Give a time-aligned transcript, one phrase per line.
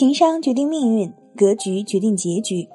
[0.00, 2.66] 情商决定命运，格局决定结局。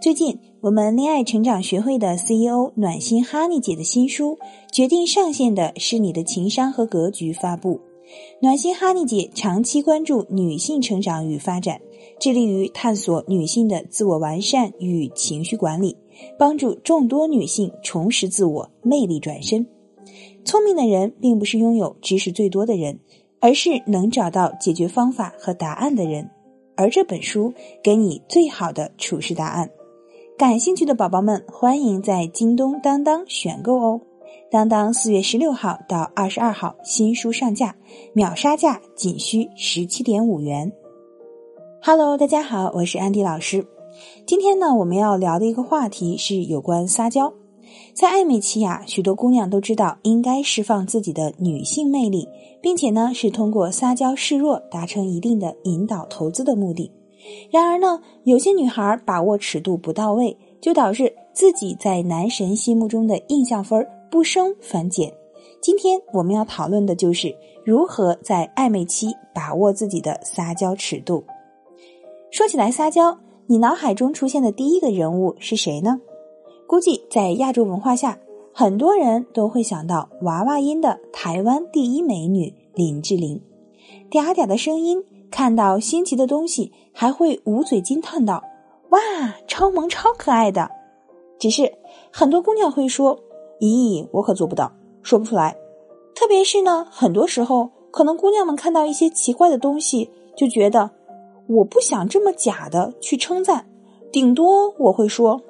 [0.00, 4.38] 最近，我们恋爱成长学会的 CEO 暖心哈尼姐的新书
[4.74, 7.82] 《决定上限的是你的情商和格局》发布。
[8.40, 11.82] 暖心哈尼姐长期关注女性成长与发展，
[12.18, 15.94] 致力于探索女性的自我完善与情绪管理，
[16.38, 19.66] 帮助众多女性重拾自我、魅力转身。
[20.46, 22.98] 聪明的人并不是拥有知识最多的人，
[23.38, 26.30] 而是能找到解决方法和答案的人。
[26.80, 27.52] 而这本书
[27.82, 29.70] 给你最好的处事答案，
[30.38, 34.00] 感兴趣的宝宝们欢迎在京东、当当选购哦。
[34.50, 37.76] 当当四月十六号到二十二号新书上架，
[38.14, 40.72] 秒杀价仅需十七点五元。
[41.82, 43.66] Hello，大家好，我是安迪老师。
[44.26, 47.34] 今天呢，我们要聊的一个话题是有关撒娇。
[47.94, 52.28] 在暧昧期呀，许多姑娘都知道应该释放自己的女性魅力，
[52.60, 56.90] 并且呢是通过撒娇示弱达成一定的引导投资的目的。
[57.50, 65.12] 然而呢，有些女孩把握尺度不到位，就导致自己在男神心目中的印象分不升反减。
[65.60, 71.22] 今天我们要讨论的就是如何在暧昧期把握自己的撒娇尺度。
[72.30, 76.00] 说起来撒娇，你脑海中出现的第一个人物是谁呢？
[76.70, 78.16] 估计在亚洲文化下，
[78.54, 83.42] 很多人都会想到娃娃音的台湾第一美女林志玲，
[84.08, 88.44] 嗲嗲的声音，看到新奇的东西还会捂嘴惊叹道
[88.90, 89.00] ：“哇，
[89.48, 90.70] 超萌超可爱的！”
[91.40, 91.72] 只是
[92.12, 93.18] 很多姑娘会说
[93.58, 94.70] ：“咦，我可做不到，
[95.02, 95.56] 说不出来。”
[96.14, 100.92] 特别是呢，很多时候可能姑娘们看到一些奇怪的东西，就觉得
[101.48, 103.66] 我不想这么假的去称赞，
[104.12, 105.40] 顶多我会说：“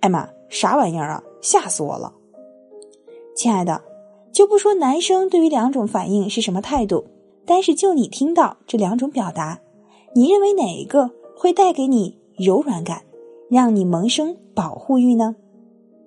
[0.00, 1.22] 艾玛。”啥玩意儿啊！
[1.40, 2.12] 吓死我了，
[3.36, 3.82] 亲爱的，
[4.32, 7.04] 就不说男生对于两种反应是什么态度，
[7.44, 9.60] 但是就你听到这两种表达，
[10.14, 13.02] 你认为哪一个会带给你柔软感，
[13.50, 15.36] 让你萌生保护欲呢？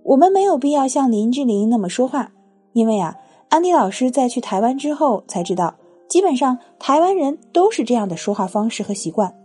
[0.04, 2.32] 我们没有必要像林志玲那么说话，
[2.74, 3.16] 因为啊，
[3.50, 5.76] 安迪老师在去台湾之后才知道，
[6.08, 9.36] 基本上台湾人都是这样的说话方式和习惯，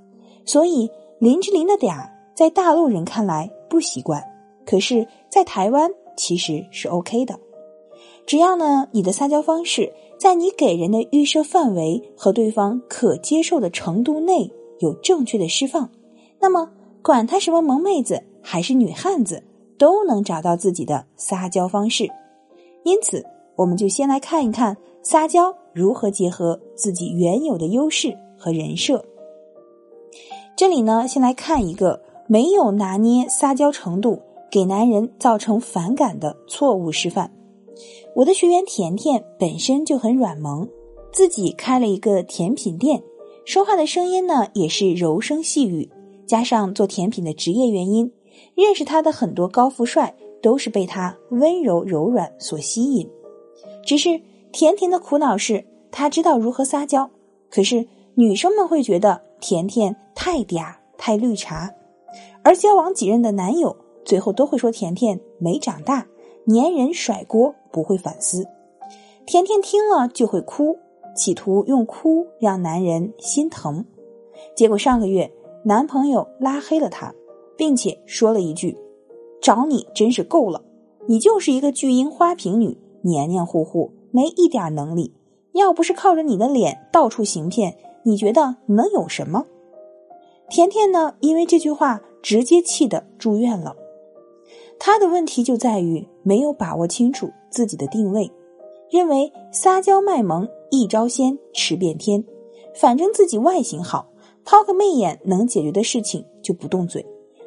[0.46, 4.31] 所以林志玲的嗲在大陆人看来不习惯。
[4.64, 7.38] 可是，在台湾其实是 OK 的，
[8.26, 15.90] 只要呢你的撒娇方式在你给人的预设范围和对方可接受的程度内有正确的释放，
[16.40, 16.70] 那么
[17.02, 19.42] 管他什么萌妹子还是女汉子，
[19.78, 22.08] 都能找到自己的撒娇方式。
[22.84, 23.24] 因此，
[23.56, 29.04] 我们就先来看一看撒娇如何结合自己原有的优势和人设。
[30.56, 34.20] 这里呢，先来看一个没有拿捏撒娇程度。
[34.52, 37.32] 给男人造成反感的错误示范。
[38.14, 40.68] 我的学员甜甜本身就很软萌，
[41.10, 43.02] 自己开了一个甜品店，
[43.46, 45.90] 说话的声音呢也是柔声细语，
[46.26, 48.12] 加上做甜品的职业原因，
[48.54, 53.08] 认识她的很多高富帅都是被她温柔柔软所吸引。
[53.86, 54.20] 只是
[54.52, 57.08] 甜甜的苦恼是，她知道如何撒娇，
[57.48, 61.70] 可是女生们会觉得甜甜太嗲太绿茶，
[62.44, 63.74] 而交往几任的男友。
[64.04, 66.06] 最后都会说甜甜没长大，
[66.46, 68.46] 粘人甩锅不会反思。
[69.24, 70.78] 甜甜听了就会哭，
[71.14, 73.84] 企图用哭让男人心疼。
[74.56, 75.32] 结果上个月
[75.64, 77.14] 男朋友拉黑了她，
[77.56, 78.76] 并且说了一句
[79.40, 80.62] ：“找你真是够了，
[81.06, 85.14] 你就是一个巨婴花瓶女，黏黏糊糊，没一点能力。
[85.52, 89.46] 要不是靠着你的脸到处行骗，你觉得能有什么？”
[90.50, 93.76] 甜甜呢，因为这句话直接气得住院了。
[94.84, 98.28] 他的问题就在于没有把握清楚自己的定位，
[98.90, 102.24] 认为撒娇卖萌一招鲜吃遍天，
[102.74, 104.08] 反正自己外形好，
[104.44, 107.06] 抛个媚眼能解决的事情就不动嘴，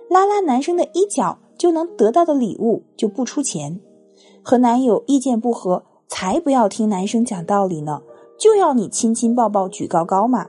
[0.10, 3.82] 拉拉男生的衣角就能得到的礼物就不出钱，
[4.42, 8.02] 和男友意见不合才不要听男生讲道理呢，
[8.40, 10.48] 就要你亲亲抱抱举高高嘛。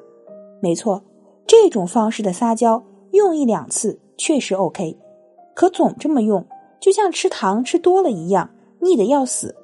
[0.60, 1.02] 没错，
[1.48, 4.96] 这种方式的撒娇用一两次确实 OK，
[5.52, 6.46] 可总这么用。
[6.80, 8.50] 就像吃糖吃多了一样，
[8.80, 9.54] 腻得要死。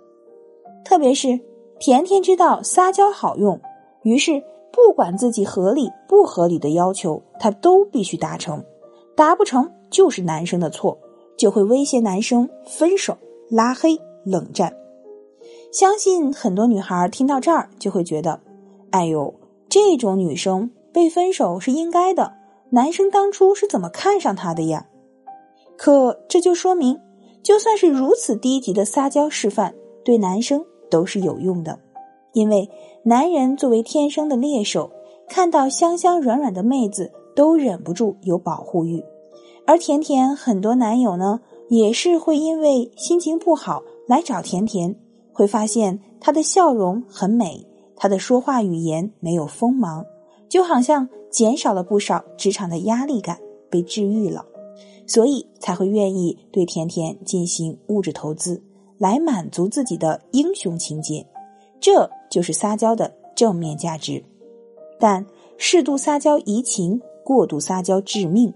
[0.85, 1.39] 特别是
[1.79, 3.61] 甜甜知道撒娇好用，
[4.03, 4.43] 于是
[4.73, 8.65] 不管自己合理不合理的要求，她都必须达成。
[9.15, 10.99] 达不成就是男生的错，
[11.37, 13.17] 就会威胁男生分手、
[13.51, 14.75] 拉黑、冷战。
[15.71, 18.41] 相信很多女孩听到这儿就会觉得
[18.91, 19.35] ：“哎呦，
[19.69, 22.35] 这种女生被分手是应该的。
[22.71, 24.87] 男生当初是怎么看上她的呀？”
[25.77, 26.99] 可这就说明，
[27.43, 29.75] 就算是如此低级的撒娇示范，
[30.05, 31.79] 对男生都是有用的。
[32.33, 32.69] 因为
[33.03, 34.91] 男人作为天生的猎手，
[35.29, 39.05] 看到香香软软的妹子，都忍不住有保护欲。
[39.67, 44.95] 而甜甜很多男友呢，也是会因为心情不好来找甜甜，
[45.33, 47.67] 会发现她的笑容很美，
[47.97, 50.05] 她的说话语言没有锋芒，
[50.49, 53.39] 就好像减少了不少职场的压力感，
[53.71, 54.45] 被治愈了，
[55.13, 58.63] 所以才会愿意对甜甜进行物质投资，
[58.97, 61.27] 来满足自己的英雄情节。
[61.79, 64.25] 这就是撒娇的正面价值。
[64.99, 65.27] 但
[65.59, 68.55] 适度撒娇怡情，过度撒娇致命。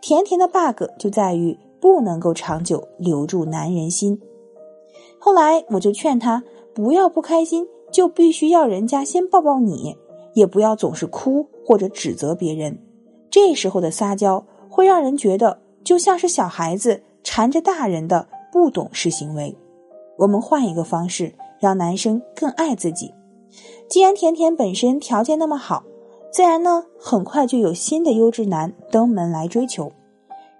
[0.00, 4.18] 甜甜的 bug 就在于不能够长久留住男人心。
[5.18, 6.42] 后来我就劝他
[6.72, 9.94] 不要不开心就必须要人家先抱抱你，
[10.32, 12.78] 也不要总是哭或者指责别人。
[13.28, 19.56] 这时候的撒娇会让人觉得就像是小孩子缠着大人的不懂事行为。
[20.18, 23.14] 我们换一个方式，让男生更爱自己。
[23.88, 25.84] 既然甜甜本身条件那么好。
[26.32, 29.90] 自然呢，很快就有新的优质男登门来追求。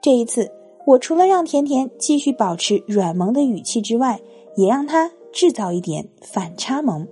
[0.03, 0.51] 这一次，
[0.85, 4.21] 我除了让甜甜继续保持软萌的语气之外，
[4.57, 7.07] 也让他制造一点反差萌。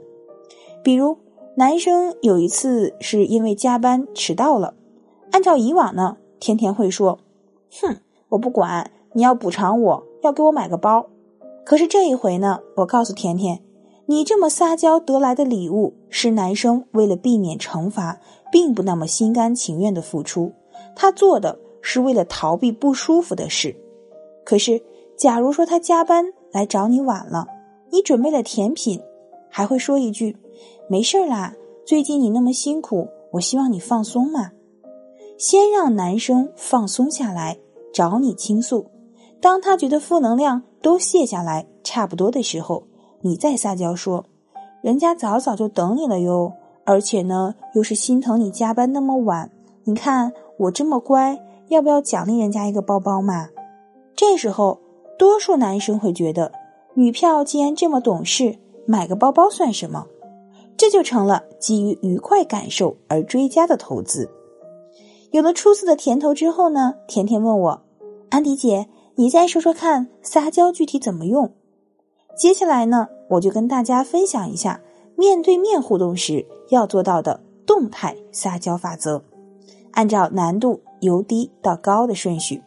[0.83, 1.19] 比如，
[1.55, 4.75] 男生有一次是因为加班迟到了，
[5.31, 7.21] 按照以往呢，甜甜会说
[7.81, 7.97] ：“哼，
[8.29, 11.07] 我不管，你要补偿我，要给我买个包。”
[11.65, 13.61] 可是这一回呢，我告诉甜甜。
[14.07, 18.19] 你这么撒娇得来的礼物，是男生为了避免惩罚，
[18.51, 20.51] 并不那么心甘情愿的付出。
[20.97, 23.77] 他做的是为了逃避不舒服的事。
[24.47, 24.83] 可是，
[25.15, 27.47] 假如说他加班来找你晚了，
[27.93, 28.99] 你准备了甜品，
[29.51, 30.35] 还会说一句
[30.89, 31.55] ：“没事啦，
[31.85, 34.53] 最近你那么辛苦，我希望你放松嘛。”
[35.39, 37.57] 先让男生放松下来，
[37.93, 38.85] 找你倾诉。
[39.41, 42.83] 当他觉得负能量都卸下来，差不多的时候。
[43.21, 44.25] 你再撒娇说，
[44.83, 46.53] 人家早早就等你了哟，
[46.85, 49.51] 而且呢，又是心疼你加班那么晚。
[49.85, 51.39] 你看我这么乖，
[51.69, 53.49] 要不要奖励人家一个包包嘛？
[54.17, 54.81] 这时候，
[55.17, 56.51] 多数男生会觉得，
[56.95, 58.57] 女票既然这么懂事，
[58.87, 60.07] 买个包包算什么？
[60.77, 64.29] 这就成了基于愉快感受而追加的投资。
[65.31, 67.83] 有了初次的甜头之后呢，甜甜问我，
[68.31, 71.53] 安迪姐，你再说说看，撒娇具体怎么用？
[72.35, 74.81] 接下来呢，我就跟大家分享一下
[75.17, 79.23] 面对面互动时要做到的动态撒娇法则，
[79.91, 82.63] 按照难度由低到高的顺序。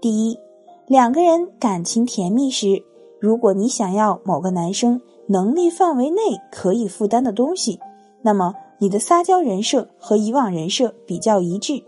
[0.00, 0.38] 第一，
[0.86, 2.82] 两个人感情甜蜜时，
[3.20, 6.20] 如果你想要某个男生能力范围内
[6.50, 7.78] 可以负担的东西，
[8.22, 11.82] 那么你的撒娇人设和以往人设比较一致。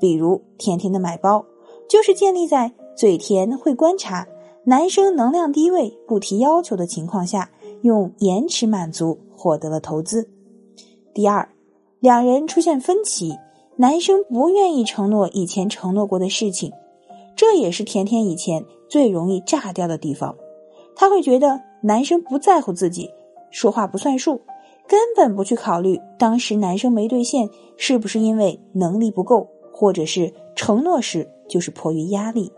[0.00, 1.46] 比如甜甜的买包，
[1.88, 4.26] 就是建立在嘴甜会观察。
[4.64, 7.50] 男生能量低位不提要求的情况下，
[7.82, 10.28] 用延迟满足获得了投资。
[11.14, 11.48] 第二，
[12.00, 13.38] 两人出现分歧，
[13.76, 16.72] 男生不愿意承诺以前承诺过的事情，
[17.36, 20.36] 这也是甜甜以前最容易炸掉的地方。
[20.94, 23.10] 他会觉得男生不在乎自己，
[23.50, 24.40] 说话不算数，
[24.86, 32.52] 根本不去考虑当时男生没兑现是不是因为能力不够，或者是承诺时就是迫于压力。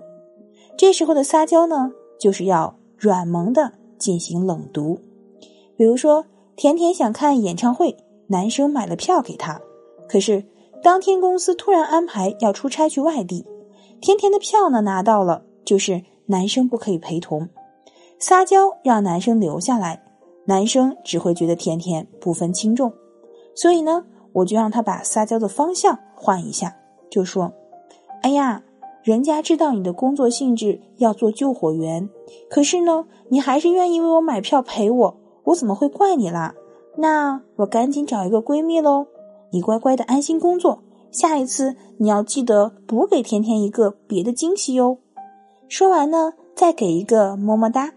[0.76, 4.98] 这时候的撒娇呢，就是要软萌的进行冷读。
[5.76, 6.24] 比如说，
[6.56, 9.60] 甜甜想看演唱会，男生买了票给她，
[10.08, 10.44] 可是
[10.82, 13.44] 当天公司突然安排要出差去外地，
[14.00, 17.48] 甜甜的票呢拿到了，就是男生不可以陪同。
[18.18, 20.03] 撒娇让男生留下来，
[20.46, 22.92] 男生只会觉得甜甜不分轻重，
[23.54, 26.76] 所以呢，我就让他把撒娇的方向换一下，
[27.10, 27.52] 就说
[28.22, 28.62] ：“哎呀。”
[29.04, 32.08] 人家知道你的工作性质要做救火员，
[32.48, 36.54] 可是呢，你还是愿意为我买票陪我，我怎么会怪你啦？
[36.96, 39.06] 那我赶紧找一个闺蜜喽。
[39.50, 44.96] 你乖乖的安心工作，下一次你要记得补给甜甜一个别的惊喜哟。
[45.68, 47.92] 说完呢，再给一个么么哒。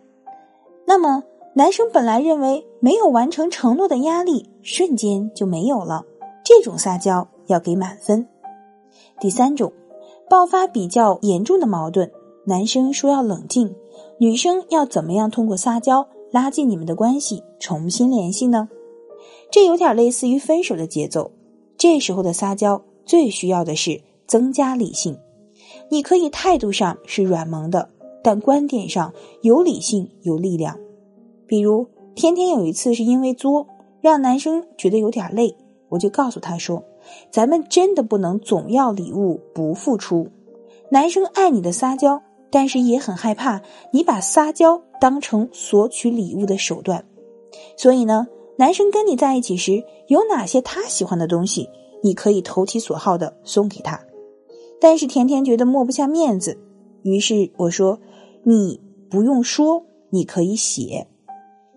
[0.86, 1.24] 那么，
[1.57, 6.05] 男生本来认为没有完成承诺的压力瞬间就没有了，
[6.45, 8.27] 这种撒娇要给满分。
[9.19, 9.73] 第三种。
[10.29, 12.11] 爆发比较严重的矛盾，
[12.45, 13.73] 男生说要冷静，
[14.19, 18.69] 女生要怎么样通过撒娇拉近你们的关系，重新联系呢？
[19.49, 21.31] 这有点类似于分手的节奏。
[21.77, 25.17] 这时候的撒娇最需要的是增加理性。
[25.89, 27.89] 你可以态度上是软萌的，
[28.21, 29.11] 但观点上
[29.41, 30.77] 有理性有力量。
[31.48, 33.68] 比如天天有一次是因为作，
[34.01, 35.56] 让男生觉得有点累，
[35.89, 36.84] 我就告诉他说。
[37.32, 40.27] 咱们真的不能总要礼物不付出。
[40.92, 43.62] 男生爱你的撒娇，但是也很害怕
[43.94, 47.06] 你把撒娇当成索取礼物的手段。
[47.77, 48.27] 所以呢，
[48.58, 51.70] 男生跟你在一起时，有哪些他喜欢的东西，
[52.04, 54.01] 你可以投其所好的送给他。
[54.82, 56.60] 但是甜甜觉得抹不下面子，
[57.04, 58.00] 于是我说
[58.44, 61.08] ：“你不用说，你可以写。”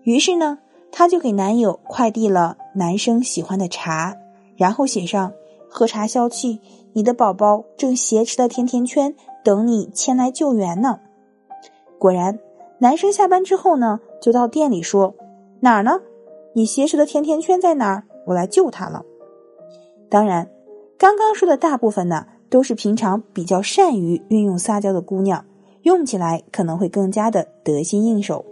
[0.03, 0.59] 于是呢，
[0.91, 4.17] 她就给男友快递了男生喜欢的茶，
[4.55, 5.31] 然后写上
[5.69, 6.59] “喝茶消气，
[6.93, 10.99] 你的宝宝正挟持的甜甜圈等你前来救援呢。”
[11.99, 12.39] 果然，
[12.79, 15.15] 男生下班之后呢，就到店里说
[15.61, 16.01] ：“哪儿呢？
[16.53, 18.03] 你挟持的甜甜圈在哪儿？
[18.27, 19.03] 我来救他了。”
[20.09, 20.49] 当然，
[20.97, 22.27] 刚刚说的大部分呢。
[22.51, 25.45] 都是平常比较善于运用撒娇的姑娘，
[25.83, 28.43] 用起来可能会更加的得心应手。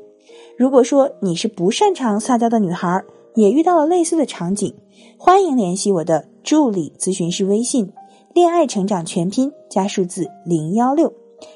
[0.60, 3.02] 如果说你是不擅长撒娇的女孩，
[3.34, 4.76] 也遇到了类似的场景，
[5.18, 7.94] 欢迎联系我的助理咨询师微信
[8.36, 11.14] “恋爱成长全拼”加数字零幺六，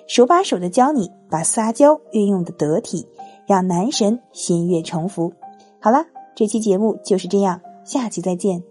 [0.08, 3.06] 手把手的教你把撒娇运用的得体，
[3.46, 5.34] 让男神心悦诚服。
[5.82, 8.64] 好啦，这期节目就是这样，下期再见。